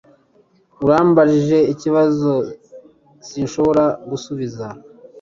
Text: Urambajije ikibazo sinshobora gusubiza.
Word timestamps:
Urambajije 0.83 1.57
ikibazo 1.73 2.33
sinshobora 3.27 3.85
gusubiza. 4.09 4.65